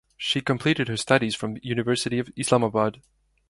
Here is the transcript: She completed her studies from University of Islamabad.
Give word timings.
She 0.17 0.41
completed 0.41 0.87
her 0.87 0.97
studies 0.97 1.35
from 1.35 1.57
University 1.61 2.17
of 2.17 2.31
Islamabad. 2.35 3.03